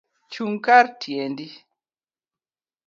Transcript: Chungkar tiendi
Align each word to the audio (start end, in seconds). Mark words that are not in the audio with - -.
Chungkar 0.31 0.85
tiendi 0.99 1.47